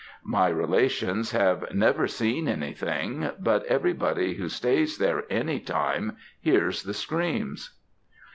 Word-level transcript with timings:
My 0.25 0.47
relations 0.47 1.29
have 1.29 1.71
never 1.75 2.07
seen 2.07 2.47
anything; 2.47 3.29
but 3.37 3.63
everybody 3.65 4.33
who 4.33 4.49
stays 4.49 4.97
there 4.97 5.25
any 5.29 5.59
time 5.59 6.17
hears 6.39 6.81
the 6.81 6.95
screams. 6.95 7.77